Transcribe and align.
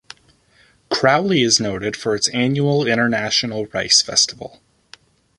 Crowley 0.89 1.43
is 1.43 1.59
noted 1.59 1.95
for 1.95 2.15
its 2.15 2.27
annual 2.29 2.87
International 2.87 3.67
Rice 3.67 4.01
Festival. 4.01 4.59